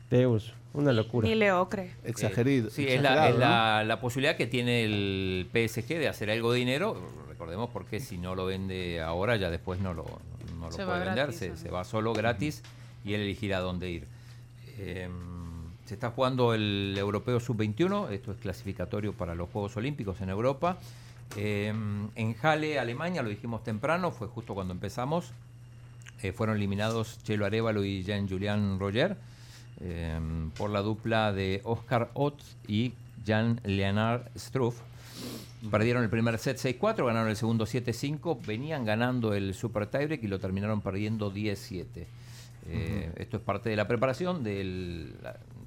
de 0.10 0.22
euros. 0.22 0.54
Una 0.74 0.92
locura. 0.92 1.28
Ni 1.28 1.36
Leo 1.36 1.70
cree. 1.70 1.92
Exagerido. 2.04 2.68
Eh, 2.68 2.72
sí, 2.72 2.86
es, 2.88 3.02
la, 3.02 3.10
exagerado, 3.12 3.28
es 3.30 3.34
¿no? 3.36 3.40
la- 3.40 3.84
la 3.86 4.02
posibilidad 4.02 4.36
que 4.36 4.46
tiene 4.48 4.84
el 4.84 5.48
PSG 5.54 5.88
de 6.00 6.08
hacer 6.10 6.30
algo 6.30 6.52
de 6.52 6.60
dinero. 6.60 6.98
Recordemos 7.30 7.70
porque 7.72 8.00
si 8.02 8.18
no 8.18 8.36
lo 8.36 8.46
vende 8.46 9.00
ahora, 9.02 9.36
ya 9.38 9.50
después 9.50 9.80
no 9.80 9.94
lo, 9.94 10.04
no 10.60 10.70
lo 10.70 10.76
puede 10.76 10.88
vender. 11.00 11.14
gratis, 11.16 11.36
se, 11.38 11.48
ajá. 11.48 11.58
se 11.58 11.70
va 11.70 11.84
solo 11.86 12.12
gratis 12.14 12.62
y 13.06 13.14
él 13.14 13.22
elegirá 13.22 13.60
dónde 13.60 13.90
ir. 13.90 14.08
Eh, 14.78 15.08
se 15.86 15.94
está 15.94 16.10
jugando 16.12 16.54
el 16.54 16.96
Europeo 16.98 17.40
Sub-21. 17.40 18.10
Esto 18.10 18.32
es 18.32 18.38
clasificatorio 18.38 19.14
para 19.14 19.36
los 19.36 19.50
Juegos 19.50 19.78
Olímpicos 19.78 20.20
en 20.22 20.30
Europa. 20.30 20.78
Eh, 21.38 21.74
en 22.16 22.36
Halle, 22.42 22.80
Alemania, 22.80 23.22
lo 23.22 23.30
dijimos 23.30 23.64
temprano, 23.64 24.12
fue 24.12 24.28
justo 24.28 24.56
cuando 24.56 24.74
empezamos. 24.74 25.32
Eh, 26.24 26.32
fueron 26.32 26.58
eliminados 26.58 27.20
Chelo 27.24 27.46
Arevalo 27.46 27.84
y 27.84 28.04
Jean-Julian 28.04 28.80
Roger 28.80 29.18
eh, 29.82 30.20
por 30.58 30.72
la 30.72 30.82
dupla 30.82 31.32
de 31.34 31.62
Oscar 31.66 32.10
Ott 32.14 32.42
y 32.68 32.94
Jean-Leonard 33.24 34.30
Struff. 34.36 34.80
Perdieron 35.70 36.04
el 36.04 36.10
primer 36.10 36.38
set 36.40 36.58
6-4, 36.58 37.06
ganaron 37.06 37.30
el 37.30 37.36
segundo 37.36 37.66
7-5, 37.66 38.46
venían 38.46 38.86
ganando 38.86 39.34
el 39.34 39.54
Super 39.54 39.88
Tiebreak 39.88 40.24
y 40.24 40.28
lo 40.28 40.40
terminaron 40.40 40.82
perdiendo 40.82 41.34
10-7. 41.34 42.06
Eh, 42.68 43.12
Esto 43.18 43.38
es 43.38 43.44
parte 43.44 43.70
de 43.70 43.76
la 43.76 43.88
preparación 43.88 44.44
del 44.44 45.16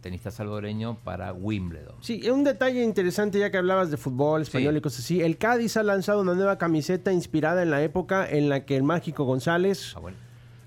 tenista 0.01 0.31
salvadoreño 0.31 0.97
para 1.05 1.33
Wimbledon. 1.33 1.97
Sí, 2.01 2.29
un 2.31 2.45
detalle 2.45 2.83
interesante 2.83 3.39
ya 3.39 3.51
que 3.51 3.57
hablabas 3.59 3.91
de 3.91 3.97
fútbol 3.97 4.43
español 4.43 4.75
Sí. 4.75 4.79
y 4.79 4.81
cosas 4.81 5.01
así. 5.05 5.21
El 5.23 5.39
Cádiz 5.39 5.77
ha 5.77 5.83
lanzado 5.83 6.21
una 6.23 6.35
nueva 6.35 6.57
camiseta 6.59 7.13
inspirada 7.13 7.63
en 7.63 7.71
la 7.71 7.83
época 7.83 8.29
en 8.29 8.49
la 8.49 8.65
que 8.65 8.77
el 8.77 8.83
mágico 8.85 9.25
González 9.25 9.93
Ah, 9.97 10.01
bueno. 10.01 10.17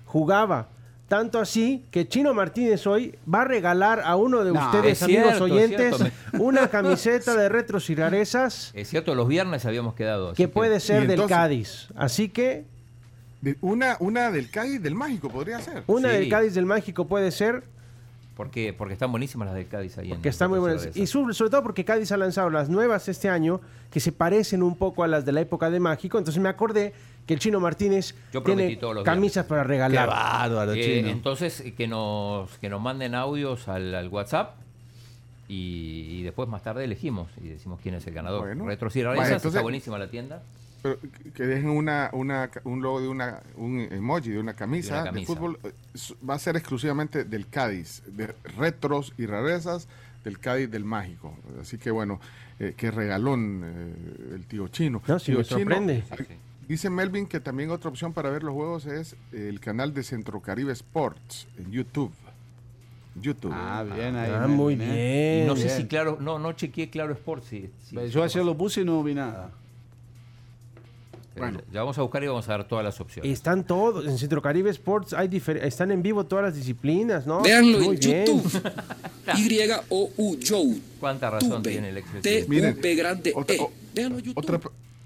jugaba. 0.06 0.68
Tanto 1.08 1.40
así 1.40 1.84
que 1.90 2.08
Chino 2.08 2.32
Martínez 2.32 2.86
hoy 2.86 3.16
va 3.32 3.42
a 3.42 3.44
regalar 3.44 4.00
a 4.02 4.16
uno 4.16 4.44
de 4.44 4.52
No, 4.52 4.64
ustedes, 4.64 4.92
es 4.98 5.02
amigos 5.02 5.24
cierto, 5.26 5.44
oyentes, 5.44 5.94
una 6.38 6.68
camiseta 6.70 7.34
de 7.36 7.50
retros 7.50 7.90
y 7.90 7.94
rarezas 7.94 8.70
Es 8.74 8.88
cierto, 8.88 9.14
los 9.14 9.28
viernes 9.28 9.66
habíamos 9.66 9.94
quedado. 9.94 10.30
así 10.30 10.36
que 10.42 10.48
puede 10.48 10.80
ser 10.80 11.06
del 11.06 11.26
Cádiz. 11.26 11.88
Así 11.96 12.30
que 12.30 12.64
De- 13.42 13.56
una, 13.60 13.96
una 14.00 14.30
del 14.30 14.50
Cádiz 14.50 14.80
del 14.82 14.94
Mágico 14.94 15.28
podría 15.28 15.60
ser. 15.60 15.82
una 15.86 16.08
Sí. 16.10 16.16
del 16.16 16.28
Cádiz 16.30 16.54
del 16.54 16.64
mágico 16.64 17.06
puede 17.06 17.30
ser 17.30 17.64
Porque, 18.36 18.72
porque 18.72 18.94
están 18.94 19.10
buenísimas 19.10 19.46
las 19.46 19.54
del 19.54 19.68
Cádiz 19.68 19.98
ahí 19.98 20.10
en 20.10 20.22
que 20.22 20.30
están 20.30 20.48
muy 20.48 20.58
buenas. 20.58 20.96
Y 20.96 21.06
sobre, 21.06 21.34
sobre 21.34 21.50
todo 21.50 21.62
porque 21.62 21.84
Cádiz 21.84 22.10
ha 22.12 22.16
lanzado 22.16 22.48
las 22.48 22.70
nuevas 22.70 23.06
este 23.08 23.28
año 23.28 23.60
que 23.90 24.00
se 24.00 24.10
parecen 24.10 24.62
un 24.62 24.76
poco 24.76 25.04
a 25.04 25.06
las 25.08 25.26
de 25.26 25.32
la 25.32 25.42
época 25.42 25.68
de 25.68 25.78
Mágico. 25.80 26.16
Entonces 26.16 26.42
me 26.42 26.48
acordé 26.48 26.94
que 27.26 27.34
el 27.34 27.40
Chino 27.40 27.60
Martínez 27.60 28.14
Yo 28.32 28.42
tiene 28.42 28.78
camisas 29.04 29.44
para 29.44 29.62
Qué 29.62 29.68
regalar. 29.68 30.08
bárbaro, 30.08 30.72
Eh, 30.72 30.82
chino. 30.82 31.08
entonces, 31.10 31.60
eh, 31.60 31.74
que 31.74 31.86
nos, 31.86 32.56
que 32.58 32.70
nos 32.70 32.80
manden 32.80 33.14
audios 33.14 33.68
al, 33.68 33.94
al 33.94 34.08
WhatsApp 34.08 34.54
y, 35.48 36.06
y 36.10 36.22
después 36.22 36.48
más 36.48 36.62
tarde 36.62 36.84
elegimos 36.84 37.28
y 37.42 37.48
decimos 37.48 37.80
quién 37.82 37.96
es 37.96 38.06
el 38.06 38.14
ganador. 38.14 38.40
Bueno. 38.40 38.70
Entonces- 38.70 39.44
está 39.44 39.60
buenísima 39.60 39.98
la 39.98 40.08
tienda. 40.08 40.42
Pero 40.82 40.98
que- 41.34 41.46
dejen 41.46 41.70
una, 41.70 42.10
una, 42.12 42.50
un 42.64 42.82
logo 42.82 43.00
de 43.00 43.08
una, 43.08 43.40
un 43.56 43.78
emoji 43.80 44.30
de 44.30 44.38
una 44.40 44.54
camisa 44.54 44.98
de, 44.98 45.04
camisa. 45.10 45.32
fútbol. 45.34 45.58
eh, 45.62 45.72
Va 46.28 46.34
a 46.34 46.38
ser 46.38 46.56
exclusivamente 46.56 47.24
del 47.24 47.46
Cádiz, 47.48 48.02
de 48.06 48.34
retros 48.56 49.12
y 49.16 49.26
rarezas 49.26 49.86
del 50.24 50.38
Cádiz 50.38 50.70
del 50.70 50.84
Mágico. 50.84 51.36
Así 51.60 51.78
que 51.78 51.90
bueno, 51.90 52.20
eh, 52.58 52.74
qué 52.76 52.90
regalón 52.90 53.62
eh, 53.64 54.34
el 54.34 54.44
tío 54.46 54.68
chino. 54.68 55.00
No, 55.06 55.18
sí 55.18 55.26
Tío 55.26 55.38
me 55.38 55.44
Chino, 55.44 55.58
sorprende. 55.60 56.04
Sí. 56.16 56.24
Dice 56.68 56.90
Melvin 56.90 57.26
que 57.26 57.38
también 57.40 57.70
otra 57.70 57.90
opción 57.90 58.12
para 58.12 58.30
ver 58.30 58.42
los 58.42 58.54
juegos 58.54 58.86
es 58.86 59.14
el 59.32 59.60
canal 59.60 59.92
de 59.94 60.02
Centro 60.02 60.40
Caribe 60.40 60.72
Sports 60.72 61.46
en 61.58 61.70
YouTube. 61.70 62.12
YouTube. 63.20 63.52
Ah, 63.54 63.84
bien 63.84 64.16
ahí. 64.16 64.30
Ah, 64.34 64.38
Melvin, 64.40 64.56
muy 64.56 64.74
¿eh? 64.74 64.76
bien. 64.76 65.44
Y 65.44 65.46
no 65.46 65.54
sé 65.56 65.68
si 65.68 65.86
claro, 65.86 66.16
no, 66.20 66.38
no 66.38 66.52
chequeé 66.54 66.88
Claro 66.88 67.12
Sport. 67.12 67.44
Sí, 67.44 67.70
sí. 67.84 67.96
Yo 68.10 68.22
ayer 68.22 68.44
lo 68.44 68.56
puse 68.56 68.80
y 68.80 68.84
no 68.84 69.02
vi 69.02 69.14
nada. 69.14 69.50
Bueno. 71.36 71.60
ya 71.72 71.80
vamos 71.80 71.96
a 71.98 72.02
buscar 72.02 72.22
y 72.22 72.26
vamos 72.26 72.48
a 72.48 72.52
dar 72.52 72.68
todas 72.68 72.84
las 72.84 73.00
opciones. 73.00 73.32
Están 73.32 73.64
todos, 73.64 74.06
en 74.06 74.18
Centro 74.18 74.42
Caribe 74.42 74.70
Sports 74.70 75.12
hay 75.14 75.30
están 75.62 75.90
en 75.90 76.02
vivo 76.02 76.24
todas 76.24 76.44
las 76.44 76.54
disciplinas, 76.54 77.26
¿no? 77.26 77.42
Véanlo 77.42 77.78
Muy 77.78 77.94
en 77.96 78.00
bien. 78.00 78.26
YouTube. 78.26 78.62
Y-O-U, 79.36 80.38
Joe. 80.46 80.78
¿Cuánta 81.00 81.30
razón 81.30 81.62
Tube. 81.62 81.70
tiene 81.72 81.88
el 81.90 82.02
T-U-B 82.22 82.94
grande 82.94 83.32
otra- 83.34 83.54
E. 83.56 83.60
o- 83.60 83.70
Véanlo 83.94 84.18
en 84.18 84.24
YouTube. 84.24 84.38
Otra, 84.44 84.60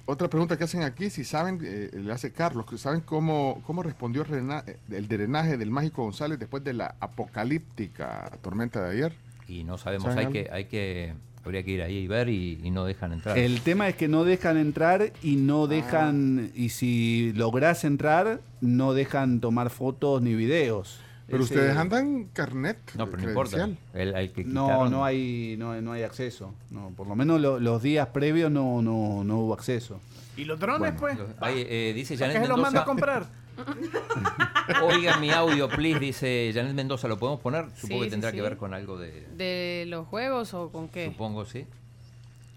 otra 0.07 0.29
pregunta 0.31 0.57
que 0.57 0.65
hacen 0.65 0.83
aquí, 0.83 1.11
si 1.11 1.25
saben, 1.25 1.61
eh, 1.65 1.91
le 1.93 2.13
hace 2.13 2.33
Carlos, 2.33 2.67
que 2.67 2.79
¿saben 2.79 3.01
cómo, 3.01 3.63
cómo 3.67 3.83
respondió 3.83 4.25
eh, 4.31 4.77
el 4.91 5.09
drenaje 5.09 5.57
del 5.57 5.71
Mágico 5.71 6.03
González 6.05 6.39
después 6.39 6.63
de 6.65 6.73
la 6.73 6.95
apocalíptica 7.01 8.31
tormenta 8.43 8.83
de 8.83 8.91
ayer? 8.97 9.13
Y 9.49 9.65
no 9.65 9.79
sabemos, 9.79 10.05
¿Saben 10.05 10.19
hay 10.19 10.25
algo? 10.27 10.33
que, 10.33 10.49
hay 10.53 10.65
que, 10.67 11.15
habría 11.47 11.63
que 11.63 11.71
ir 11.71 11.83
ahí 11.83 11.99
y 11.99 12.07
ver 12.09 12.29
y, 12.29 12.61
y 12.63 12.71
no 12.71 12.85
dejan 12.85 13.13
entrar. 13.13 13.39
El 13.39 13.61
tema 13.61 13.89
es 13.89 13.95
que 13.95 14.09
no 14.09 14.25
dejan 14.25 14.57
entrar 14.57 15.13
y 15.23 15.37
Ah. 15.37 15.41
no 15.41 15.67
dejan, 15.69 16.51
y 16.55 16.71
si 16.71 17.33
lográs 17.35 17.85
entrar, 17.85 18.41
no 18.61 18.93
dejan 18.95 19.41
tomar 19.41 19.71
fotos 19.71 20.21
ni 20.23 20.35
videos. 20.35 21.01
Pero 21.29 21.43
Ese- 21.43 21.55
ustedes 21.55 21.77
andan 21.77 22.25
carnet 22.33 22.79
no, 22.97 23.07
pero 23.11 23.23
no 23.23 23.29
importa. 23.29 23.69
El, 23.95 24.15
al 24.15 24.31
que 24.33 24.45
No, 24.45 24.89
no 24.89 25.05
hay, 25.05 25.57
no, 25.59 25.81
no 25.81 25.93
hay 25.93 26.03
acceso. 26.03 26.53
No, 26.71 26.91
por 26.97 27.07
lo 27.09 27.17
menos 27.17 27.41
lo- 27.41 27.59
los 27.59 27.83
días 27.83 28.09
previos 28.09 28.51
no, 28.51 28.81
no, 28.83 29.25
no 29.25 29.39
hubo 29.39 29.55
acceso. 29.55 30.01
¿Y 30.37 30.45
los 30.45 30.59
drones, 30.61 30.93
pues? 30.99 31.17
Los- 31.19 31.29
ahí, 31.41 31.65
eh, 31.69 31.93
dice 31.97 32.15
¿Para 32.15 32.27
Janet 32.33 32.43
qué 32.43 32.47
se 32.47 32.49
los 32.49 32.61
mando 32.61 32.81
a 32.81 32.85
Mendoza. 32.85 32.85
comprar? 32.87 33.27
Oiga 34.83 35.17
mi 35.19 35.31
audio, 35.31 35.69
please, 35.69 35.99
dice 36.01 36.51
Janet 36.55 36.75
Mendoza. 36.75 37.09
¿Lo 37.09 37.19
podemos 37.19 37.41
poner? 37.41 37.67
Supongo 37.77 38.03
Sí, 38.03 38.05
que 38.07 38.11
tendrá 38.11 38.31
sí. 38.31 38.37
que 38.37 38.43
ver 38.43 38.57
con 38.57 38.75
algo 38.75 38.99
de. 38.99 39.27
¿De 39.37 39.85
los 39.89 40.07
juegos 40.09 40.53
o 40.55 40.71
con 40.71 40.89
qué? 40.89 41.07
Supongo, 41.07 41.45
sí. 41.45 41.67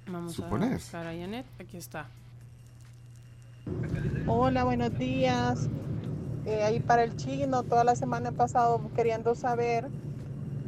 Vamos 0.07 0.33
¿Supones? 0.33 0.69
a 0.71 0.73
buscar 0.75 1.07
a 1.07 1.11
Janet. 1.11 1.45
Aquí 1.59 1.77
está. 1.77 2.07
Hola, 4.27 4.63
buenos 4.63 4.97
días. 4.97 5.67
Eh, 6.45 6.63
ahí 6.63 6.79
para 6.79 7.03
el 7.03 7.15
chino, 7.15 7.63
toda 7.63 7.83
la 7.83 7.95
semana 7.95 8.29
he 8.29 8.31
pasado 8.31 8.81
queriendo 8.95 9.35
saber 9.35 9.87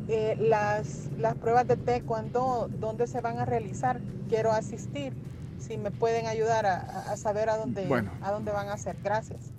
eh, 0.08 0.36
las, 0.40 1.10
las 1.18 1.36
pruebas 1.36 1.68
de 1.68 1.78
taekwondo, 1.78 2.70
dónde 2.80 3.08
se 3.08 3.22
van 3.22 3.40
a 3.40 3.46
realizar. 3.46 4.00
Quiero 4.30 4.52
asistir. 4.52 5.14
Si 5.60 5.78
me 5.78 5.92
pueden 5.92 6.28
ayudar 6.28 6.66
a, 6.66 6.76
a- 6.80 7.12
a 7.14 7.18
saber 7.18 7.50
a 7.50 7.58
dónde, 7.58 7.86
Bueno. 7.86 8.12
a 8.22 8.32
dónde 8.32 8.52
van 8.52 8.70
a 8.70 8.74
hacer. 8.74 8.96
Gracias. 9.04 9.51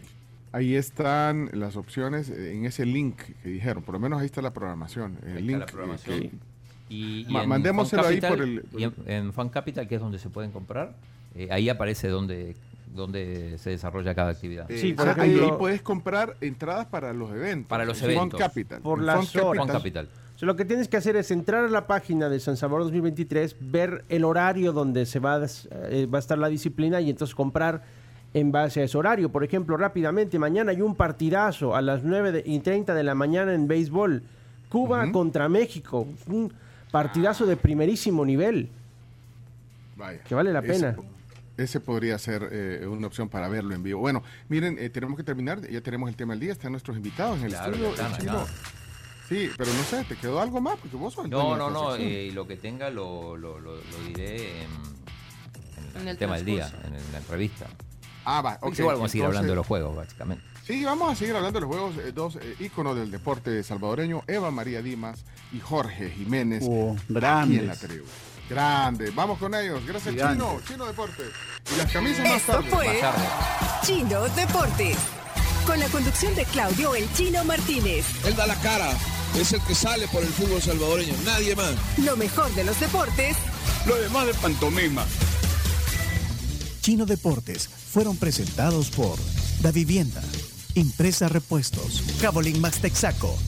Ahí 0.52 0.74
están 0.76 1.48
las 1.54 1.76
opciones 1.76 2.28
eh, 2.28 2.52
en 2.52 2.66
ese 2.66 2.84
link 2.84 3.16
que 3.42 3.48
dijeron. 3.48 3.82
Por 3.82 3.94
lo 3.94 3.98
menos 3.98 4.20
ahí 4.20 4.26
está 4.26 4.42
la 4.42 4.52
programación. 4.52 5.16
El 5.22 5.28
Ahí 5.28 5.32
está 5.34 5.40
link 5.46 5.58
la 5.60 5.66
programación. 5.66 6.20
que- 6.20 6.30
Y, 6.90 7.26
mandémoselo 7.46 8.02
Fan 8.02 8.12
ahí 8.12 8.20
por 8.20 8.38
Capital- 8.38 8.64
el- 8.74 8.80
y 8.80 8.84
en, 8.84 8.94
en 9.06 9.32
Fan 9.32 9.48
Capital, 9.48 9.88
que 9.88 9.94
es 9.94 10.00
donde 10.00 10.18
se 10.18 10.28
pueden 10.28 10.50
comprar, 10.50 10.94
eh, 11.34 11.48
ahí 11.50 11.70
aparece 11.70 12.08
donde, 12.08 12.54
donde 12.94 13.56
se 13.58 13.70
desarrolla 13.70 14.14
cada 14.14 14.30
actividad. 14.32 14.70
eh, 14.70 14.76
Sí, 14.78 14.92
por 14.92 15.08
ah, 15.08 15.14
ahí- 15.18 15.30
ejemplo- 15.30 15.52
ahí 15.52 15.58
puedes 15.58 15.80
comprar 15.80 16.36
entradas 16.42 16.84
para 16.86 17.14
los 17.14 17.30
eventos. 17.32 17.68
Para 17.70 17.86
los 17.86 18.02
eventos. 18.02 18.38
Capital. 18.38 18.82
Por 18.82 19.02
las 19.02 19.30
Font 19.30 19.44
horas. 19.44 19.64
Fan 19.66 19.74
Capital. 19.78 20.08
O 20.34 20.38
sea, 20.38 20.46
lo 20.46 20.56
que 20.56 20.66
tienes 20.66 20.88
que 20.88 20.98
hacer 20.98 21.16
es 21.16 21.30
entrar 21.30 21.64
a 21.64 21.68
la 21.68 21.86
página 21.86 22.28
de 22.28 22.38
San 22.40 22.58
Salvador 22.58 22.82
2023, 22.84 23.56
ver 23.60 24.04
el 24.10 24.24
horario 24.24 24.72
donde 24.72 25.06
se 25.06 25.18
va 25.18 25.40
eh, 25.88 26.06
va 26.12 26.18
a 26.18 26.20
estar 26.20 26.36
la 26.36 26.48
disciplina 26.48 27.00
y 27.00 27.08
entonces 27.08 27.34
comprar 27.34 27.84
en 28.34 28.50
base 28.52 28.80
a 28.80 28.84
ese 28.84 28.96
horario. 28.96 29.30
Por 29.30 29.44
ejemplo, 29.44 29.76
rápidamente, 29.76 30.38
mañana 30.38 30.70
hay 30.70 30.80
un 30.80 30.94
partidazo 30.94 31.74
a 31.76 31.82
las 31.82 32.02
9 32.02 32.32
de- 32.32 32.42
y 32.46 32.58
30 32.60 32.94
de 32.94 33.02
la 33.04 33.14
mañana 33.14 33.52
en 33.54 33.68
béisbol. 33.68 34.22
Cuba 34.68 35.10
contra 35.12 35.48
México. 35.50 36.06
Un 36.28 36.52
partidazo 36.90 37.44
de 37.46 37.56
primerísimo 37.56 38.24
nivel. 38.24 38.68
Vaya. 39.96 40.22
Que 40.24 40.34
vale 40.34 40.52
la 40.52 40.60
Ese 40.60 40.68
pena. 40.72 40.96
Ese 41.58 41.80
podría 41.80 42.18
ser 42.18 42.48
eh, 42.50 42.86
una 42.86 43.06
opción 43.06 43.28
para 43.28 43.48
verlo 43.48 43.74
en 43.74 43.82
vivo. 43.82 44.00
Bueno, 44.00 44.22
miren, 44.48 44.78
eh, 44.78 44.88
tenemos 44.88 45.16
que 45.18 45.22
terminar. 45.22 45.60
Ya 45.68 45.82
tenemos 45.82 46.08
el 46.08 46.16
tema 46.16 46.32
del 46.32 46.40
día. 46.40 46.52
Están 46.52 46.72
nuestros 46.72 46.96
invitados 46.96 47.38
en 47.38 47.44
el 47.44 47.50
Claro, 47.50 47.72
estudio. 47.72 47.90
están 47.90 48.12
el. 48.14 48.46
Sí, 49.28 49.50
pero 49.56 49.70
no 49.74 49.82
sé, 49.84 50.04
¿te 50.04 50.16
quedó 50.16 50.40
algo 50.40 50.60
más? 50.60 50.78
Porque 50.78 50.96
vos 50.96 51.12
sos 51.14 51.26
el 51.26 51.30
No, 51.30 51.56
no, 51.56 51.70
no. 51.70 51.94
eh, 51.96 52.24
y 52.26 52.30
lo 52.32 52.46
que 52.46 52.56
tenga 52.56 52.88
lo, 52.90 53.36
lo, 53.36 53.60
lo- 53.60 53.76
lo 53.76 53.98
diré 54.08 54.62
en, 54.62 54.70
en 55.94 56.00
En 56.02 56.08
el 56.08 56.16
tema 56.18 56.36
del 56.36 56.44
día, 56.46 56.70
en, 56.84 56.92
la 57.12 57.18
entrevista. 57.18 57.66
Ah, 58.24 58.40
va, 58.42 58.58
ok. 58.60 58.78
Igual 58.78 58.96
vamos 58.96 59.10
a 59.10 59.12
seguir 59.12 59.26
hablando 59.26 59.48
de 59.50 59.56
los 59.56 59.66
juegos, 59.66 59.96
básicamente. 59.96 60.44
Sí, 60.66 60.84
vamos 60.84 61.12
a 61.12 61.16
seguir 61.16 61.34
hablando 61.34 61.58
de 61.58 61.66
los 61.66 61.74
juegos. 61.74 61.96
eh, 61.98 62.12
dos 62.12 62.36
eh, 62.36 62.54
íconos 62.60 62.96
del 62.96 63.10
deporte 63.10 63.62
salvadoreño, 63.64 64.22
Eva 64.28 64.50
María 64.50 64.80
Dimas 64.80 65.20
y 65.52 65.58
Jorge 65.60 66.10
Jiménez. 66.10 66.62
Oh, 66.66 66.92
aquí 66.92 67.04
grandes. 67.08 67.58
en 67.60 67.66
la 67.66 67.76
tribu. 67.76 68.04
Grande. 68.48 69.10
Vamos 69.10 69.38
con 69.38 69.54
ellos. 69.54 69.84
Gracias, 69.86 70.12
Gigantes. 70.14 70.46
Chino. 70.46 70.60
Chino 70.66 70.86
Deporte. 70.86 71.22
Y 71.72 71.76
las 71.78 71.90
camisas 71.92 72.24
más 72.28 72.36
Esto 72.36 72.52
tarde. 72.52 72.70
fue 72.70 72.86
Más 72.86 73.00
tarde. 73.00 73.24
Chino 73.84 74.22
Deportes. 74.28 74.96
Con 75.66 75.78
la 75.80 75.86
conducción 75.88 76.34
de 76.34 76.44
Claudio 76.46 76.94
El 76.94 77.10
Chino 77.14 77.44
Martínez. 77.44 78.04
Él 78.26 78.34
da 78.36 78.46
la 78.46 78.56
cara. 78.56 78.90
Es 79.38 79.52
el 79.52 79.60
que 79.62 79.74
sale 79.74 80.06
por 80.08 80.22
el 80.22 80.28
fútbol 80.28 80.60
salvadoreño. 80.60 81.14
Nadie 81.24 81.56
más. 81.56 81.72
Lo 81.98 82.16
mejor 82.16 82.50
de 82.54 82.64
los 82.64 82.78
deportes 82.78 83.36
Lo 83.86 83.94
demás 83.96 84.26
de 84.26 84.34
pantomima. 84.34 85.04
Chino 86.82 87.06
Deportes 87.06 87.68
fueron 87.68 88.16
presentados 88.16 88.90
por 88.90 89.16
Da 89.60 89.70
Vivienda, 89.70 90.20
Impresa 90.74 91.28
Repuestos, 91.28 92.02
Cabolín 92.20 92.60
Max 92.60 92.80
Texaco, 92.80 93.38